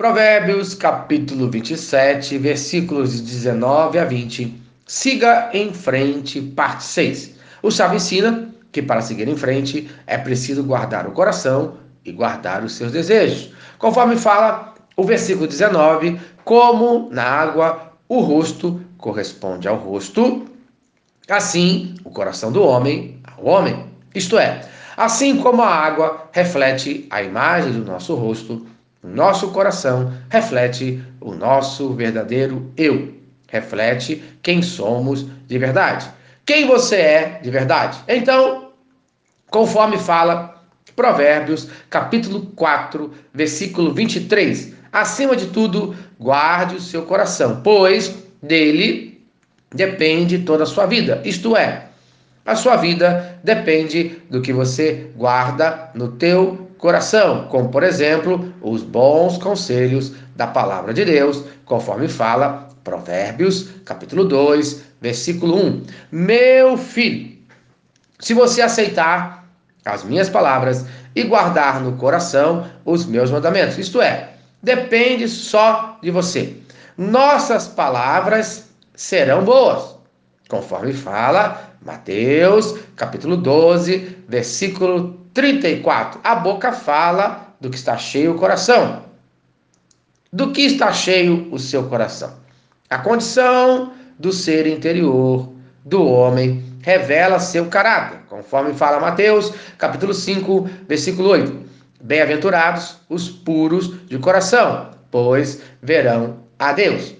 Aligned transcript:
Provérbios 0.00 0.72
capítulo 0.72 1.50
27, 1.50 2.38
versículos 2.38 3.16
de 3.16 3.20
19 3.20 3.98
a 3.98 4.04
20. 4.06 4.58
Siga 4.86 5.50
em 5.52 5.74
frente, 5.74 6.40
parte 6.40 6.84
6. 6.84 7.34
O 7.62 7.70
sábio 7.70 7.96
ensina 7.96 8.48
que 8.72 8.80
para 8.80 9.02
seguir 9.02 9.28
em 9.28 9.36
frente 9.36 9.90
é 10.06 10.16
preciso 10.16 10.64
guardar 10.64 11.06
o 11.06 11.10
coração 11.10 11.74
e 12.02 12.12
guardar 12.12 12.64
os 12.64 12.76
seus 12.76 12.92
desejos. 12.92 13.52
Conforme 13.76 14.16
fala 14.16 14.74
o 14.96 15.04
versículo 15.04 15.46
19, 15.46 16.18
como 16.44 17.10
na 17.10 17.24
água 17.24 17.92
o 18.08 18.20
rosto 18.20 18.80
corresponde 18.96 19.68
ao 19.68 19.76
rosto, 19.76 20.46
assim 21.28 21.94
o 22.02 22.08
coração 22.08 22.50
do 22.50 22.62
homem 22.62 23.20
ao 23.36 23.44
homem. 23.44 23.84
Isto 24.14 24.38
é, 24.38 24.66
assim 24.96 25.36
como 25.36 25.60
a 25.60 25.68
água 25.68 26.30
reflete 26.32 27.06
a 27.10 27.22
imagem 27.22 27.72
do 27.72 27.84
nosso 27.84 28.14
rosto, 28.14 28.66
nosso 29.02 29.50
coração 29.50 30.12
reflete 30.28 31.02
o 31.20 31.32
nosso 31.34 31.94
verdadeiro 31.94 32.70
eu, 32.76 33.14
reflete 33.48 34.22
quem 34.42 34.62
somos 34.62 35.26
de 35.46 35.58
verdade, 35.58 36.10
quem 36.44 36.66
você 36.66 36.96
é 36.96 37.40
de 37.42 37.50
verdade. 37.50 37.98
Então, 38.06 38.70
conforme 39.50 39.98
fala 39.98 40.62
Provérbios, 40.94 41.68
capítulo 41.88 42.46
4, 42.54 43.12
versículo 43.32 43.94
23, 43.94 44.74
acima 44.92 45.34
de 45.34 45.46
tudo, 45.46 45.94
guarde 46.18 46.76
o 46.76 46.80
seu 46.80 47.02
coração, 47.02 47.60
pois 47.62 48.14
dele 48.42 49.24
depende 49.74 50.40
toda 50.40 50.64
a 50.64 50.66
sua 50.66 50.86
vida. 50.86 51.22
Isto 51.24 51.56
é, 51.56 51.86
a 52.44 52.54
sua 52.54 52.76
vida 52.76 53.38
depende 53.42 54.20
do 54.28 54.42
que 54.42 54.52
você 54.52 55.10
guarda 55.16 55.90
no 55.94 56.12
teu 56.12 56.69
coração, 56.80 57.46
como 57.48 57.68
por 57.68 57.82
exemplo, 57.82 58.52
os 58.62 58.82
bons 58.82 59.36
conselhos 59.36 60.12
da 60.34 60.46
palavra 60.46 60.94
de 60.94 61.04
Deus, 61.04 61.44
conforme 61.64 62.08
fala 62.08 62.68
Provérbios, 62.82 63.68
capítulo 63.84 64.24
2, 64.24 64.82
versículo 65.00 65.56
1. 65.56 65.82
Meu 66.10 66.78
filho, 66.78 67.38
se 68.18 68.32
você 68.32 68.62
aceitar 68.62 69.46
as 69.84 70.02
minhas 70.02 70.30
palavras 70.30 70.86
e 71.14 71.22
guardar 71.22 71.80
no 71.80 71.92
coração 71.96 72.66
os 72.84 73.04
meus 73.04 73.30
mandamentos, 73.30 73.76
isto 73.76 74.00
é, 74.00 74.30
depende 74.62 75.28
só 75.28 75.98
de 76.02 76.10
você. 76.10 76.56
Nossas 76.96 77.68
palavras 77.68 78.70
serão 78.94 79.44
boas, 79.44 79.96
conforme 80.48 80.94
fala 80.94 81.74
Mateus, 81.84 82.78
capítulo 82.96 83.36
12, 83.36 84.16
versículo 84.28 85.19
34. 85.34 86.20
A 86.22 86.34
boca 86.34 86.72
fala 86.72 87.54
do 87.60 87.70
que 87.70 87.76
está 87.76 87.96
cheio 87.96 88.32
o 88.32 88.38
coração. 88.38 89.04
Do 90.32 90.52
que 90.52 90.62
está 90.62 90.92
cheio 90.92 91.48
o 91.52 91.58
seu 91.58 91.88
coração? 91.88 92.34
A 92.88 92.98
condição 92.98 93.92
do 94.18 94.32
ser 94.32 94.66
interior 94.66 95.52
do 95.84 96.04
homem 96.04 96.64
revela 96.82 97.38
seu 97.38 97.66
caráter, 97.66 98.20
conforme 98.28 98.74
fala 98.74 99.00
Mateus, 99.00 99.52
capítulo 99.78 100.14
5, 100.14 100.68
versículo 100.88 101.28
8. 101.30 101.70
Bem-aventurados 102.00 102.96
os 103.08 103.28
puros 103.28 104.06
de 104.06 104.18
coração, 104.18 104.90
pois 105.10 105.62
verão 105.82 106.38
a 106.58 106.72
Deus. 106.72 107.14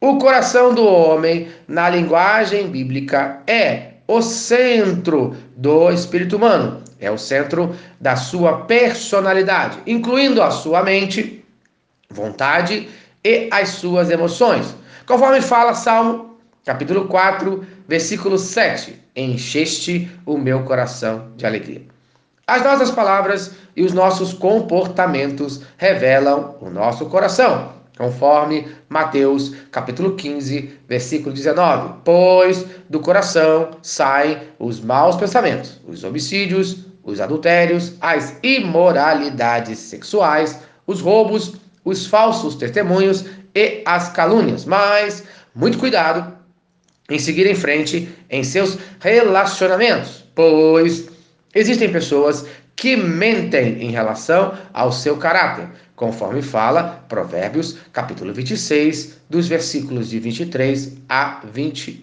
O 0.00 0.18
coração 0.18 0.74
do 0.74 0.84
homem, 0.86 1.48
na 1.68 1.88
linguagem 1.88 2.68
bíblica, 2.68 3.42
é 3.46 3.89
o 4.10 4.20
centro 4.20 5.36
do 5.56 5.88
espírito 5.88 6.34
humano 6.34 6.82
é 6.98 7.08
o 7.08 7.16
centro 7.16 7.76
da 8.00 8.16
sua 8.16 8.62
personalidade, 8.62 9.78
incluindo 9.86 10.42
a 10.42 10.50
sua 10.50 10.82
mente, 10.82 11.44
vontade 12.10 12.88
e 13.22 13.48
as 13.52 13.68
suas 13.68 14.10
emoções. 14.10 14.74
Conforme 15.06 15.40
fala 15.40 15.74
Salmo, 15.74 16.36
capítulo 16.64 17.06
4, 17.06 17.64
versículo 17.86 18.36
7: 18.36 19.00
Encheste 19.14 20.10
o 20.26 20.36
meu 20.36 20.64
coração 20.64 21.28
de 21.36 21.46
alegria. 21.46 21.82
As 22.48 22.64
nossas 22.64 22.90
palavras 22.90 23.52
e 23.76 23.84
os 23.84 23.92
nossos 23.92 24.32
comportamentos 24.32 25.62
revelam 25.76 26.56
o 26.60 26.68
nosso 26.68 27.06
coração, 27.06 27.74
conforme 28.00 28.66
Mateus 28.88 29.54
capítulo 29.70 30.16
15, 30.16 30.72
versículo 30.88 31.34
19. 31.34 32.00
Pois 32.02 32.64
do 32.88 32.98
coração 32.98 33.72
saem 33.82 34.38
os 34.58 34.80
maus 34.80 35.16
pensamentos, 35.16 35.78
os 35.86 36.02
homicídios, 36.02 36.86
os 37.04 37.20
adultérios, 37.20 37.92
as 38.00 38.38
imoralidades 38.42 39.78
sexuais, 39.78 40.58
os 40.86 41.02
roubos, 41.02 41.56
os 41.84 42.06
falsos 42.06 42.54
testemunhos 42.54 43.26
e 43.54 43.82
as 43.84 44.08
calúnias. 44.08 44.64
Mas 44.64 45.22
muito 45.54 45.76
cuidado 45.76 46.32
em 47.10 47.18
seguir 47.18 47.46
em 47.46 47.54
frente 47.54 48.08
em 48.30 48.42
seus 48.42 48.78
relacionamentos, 48.98 50.24
pois 50.34 51.06
existem 51.54 51.92
pessoas 51.92 52.46
que 52.80 52.96
mentem 52.96 53.82
em 53.82 53.90
relação 53.90 54.54
ao 54.72 54.90
seu 54.90 55.18
caráter, 55.18 55.68
conforme 55.94 56.40
fala 56.40 57.04
Provérbios, 57.10 57.76
capítulo 57.92 58.32
26, 58.32 59.18
dos 59.28 59.46
versículos 59.46 60.08
de 60.08 60.18
23 60.18 60.96
a 61.06 61.42
28. 61.52 62.02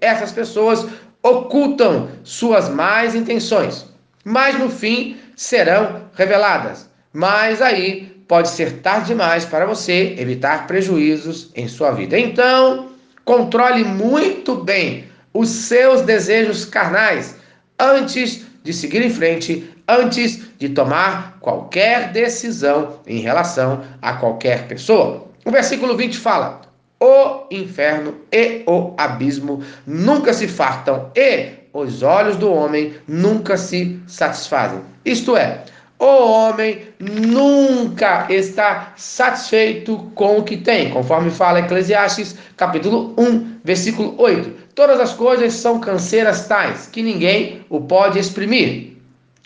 Essas 0.00 0.32
pessoas 0.32 0.86
ocultam 1.22 2.08
suas 2.24 2.70
más 2.70 3.14
intenções, 3.14 3.84
mas 4.24 4.58
no 4.58 4.70
fim 4.70 5.18
serão 5.36 6.04
reveladas. 6.14 6.88
Mas 7.12 7.60
aí 7.60 8.24
pode 8.26 8.48
ser 8.48 8.78
tarde 8.78 9.08
demais 9.08 9.44
para 9.44 9.66
você 9.66 10.14
evitar 10.18 10.66
prejuízos 10.66 11.50
em 11.54 11.68
sua 11.68 11.90
vida. 11.90 12.18
Então, 12.18 12.88
controle 13.22 13.84
muito 13.84 14.54
bem 14.56 15.04
os 15.34 15.50
seus 15.50 16.00
desejos 16.00 16.64
carnais 16.64 17.36
antes 17.78 18.46
de 18.62 18.72
seguir 18.72 19.02
em 19.02 19.10
frente, 19.10 19.70
antes 19.90 20.42
de 20.58 20.68
tomar 20.68 21.38
qualquer 21.40 22.12
decisão 22.12 23.00
em 23.06 23.20
relação 23.20 23.82
a 24.00 24.14
qualquer 24.14 24.66
pessoa. 24.68 25.26
O 25.44 25.50
versículo 25.50 25.96
20 25.96 26.18
fala: 26.18 26.60
O 27.00 27.46
inferno 27.50 28.14
e 28.32 28.62
o 28.66 28.94
abismo 28.96 29.62
nunca 29.86 30.32
se 30.32 30.46
fartam, 30.46 31.10
e 31.16 31.60
os 31.72 32.02
olhos 32.02 32.36
do 32.36 32.52
homem 32.52 32.94
nunca 33.06 33.56
se 33.56 34.00
satisfazem. 34.06 34.80
Isto 35.04 35.36
é, 35.36 35.64
o 35.98 36.30
homem 36.30 36.80
nunca 36.98 38.26
está 38.30 38.94
satisfeito 38.96 40.10
com 40.14 40.38
o 40.38 40.42
que 40.42 40.56
tem, 40.56 40.90
conforme 40.90 41.30
fala 41.30 41.60
Eclesiastes, 41.60 42.36
capítulo 42.56 43.14
1, 43.18 43.60
versículo 43.62 44.14
8. 44.16 44.50
Todas 44.74 44.98
as 44.98 45.12
coisas 45.12 45.52
são 45.52 45.78
canseiras 45.78 46.46
tais 46.46 46.86
que 46.86 47.02
ninguém 47.02 47.60
o 47.68 47.82
pode 47.82 48.18
exprimir. 48.18 48.89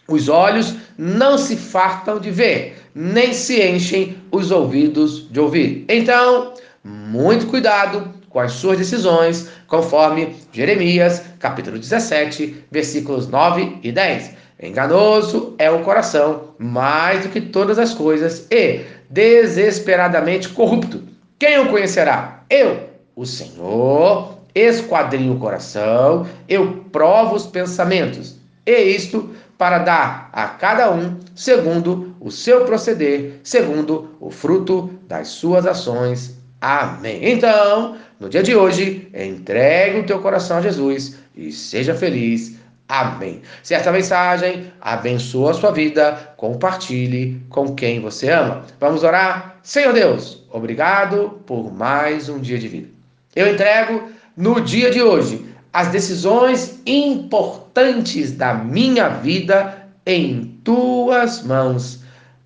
Os 0.09 0.28
olhos 0.28 0.75
não 0.98 1.38
se 1.38 1.56
fartam 1.56 2.19
de 2.19 2.31
ver, 2.31 2.76
nem 2.94 3.32
se 3.32 3.62
enchem 3.62 4.16
os 4.31 4.50
ouvidos 4.50 5.31
de 5.31 5.41
ouvir. 5.41 5.84
Então, 5.88 6.53
muito 6.84 7.47
cuidado 7.47 8.12
com 8.28 8.41
as 8.41 8.53
suas 8.53 8.76
decisões, 8.76 9.48
conforme 9.66 10.34
Jeremias, 10.53 11.22
capítulo 11.38 11.78
17, 11.78 12.65
versículos 12.70 13.28
9 13.28 13.78
e 13.82 13.91
10. 13.91 14.32
Enganoso 14.62 15.54
é 15.59 15.70
o 15.70 15.82
coração, 15.82 16.54
mais 16.59 17.22
do 17.22 17.28
que 17.28 17.41
todas 17.41 17.78
as 17.78 17.94
coisas, 17.94 18.47
e 18.50 18.81
desesperadamente 19.09 20.48
corrupto. 20.48 21.03
Quem 21.38 21.59
o 21.60 21.69
conhecerá? 21.69 22.44
Eu, 22.50 22.88
o 23.16 23.25
Senhor, 23.25 24.38
esquadrinho 24.54 25.34
o 25.34 25.38
coração, 25.38 26.26
eu 26.48 26.84
provo 26.92 27.34
os 27.34 27.47
pensamentos, 27.47 28.36
e 28.67 28.83
isto 28.97 29.31
para 29.59 29.79
dar 29.79 30.31
a 30.33 30.49
cada 30.49 30.91
um 30.91 31.19
segundo 31.35 32.17
o 32.21 32.31
seu 32.31 32.65
proceder, 32.65 33.41
segundo 33.43 34.17
o 34.21 34.31
fruto 34.31 34.91
das 35.07 35.29
suas 35.29 35.67
ações. 35.67 36.39
Amém. 36.61 37.21
Então, 37.22 37.97
no 38.19 38.28
dia 38.28 38.43
de 38.43 38.57
hoje, 38.57 39.09
entregue 39.15 40.01
o 40.01 40.07
teu 40.07 40.19
coração 40.21 40.59
a 40.59 40.63
Jesus 40.63 41.19
e 41.37 41.53
seja 41.53 41.95
feliz. 41.95 42.57
Amém. 42.89 43.43
Se 43.63 43.75
esta 43.75 43.93
mensagem 43.93 44.72
abençoa 44.81 45.51
a 45.51 45.55
sua 45.55 45.71
vida, 45.71 46.34
compartilhe 46.37 47.41
com 47.49 47.75
quem 47.75 48.01
você 48.01 48.31
ama. 48.31 48.65
Vamos 48.78 49.03
orar? 49.03 49.59
Senhor 49.63 49.93
Deus, 49.93 50.43
obrigado 50.51 51.41
por 51.47 51.72
mais 51.72 52.28
um 52.28 52.39
dia 52.39 52.59
de 52.59 52.69
vida. 52.69 52.89
Eu 53.34 53.53
entrego 53.53 54.10
no 54.37 54.60
dia 54.60 54.91
de 54.91 55.03
hoje 55.03 55.53
as 55.74 55.88
decisões 55.88 56.80
importantes 56.86 58.30
da 58.30 58.54
minha 58.54 59.09
vida 59.09 59.88
em 60.06 60.60
tuas 60.62 61.42
mãos. 61.42 61.98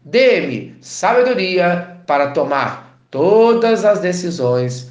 Dê-me 0.02 0.74
sabedoria 0.80 2.00
para 2.06 2.30
tomar 2.30 2.98
todas 3.10 3.84
as 3.84 4.00
decisões 4.00 4.90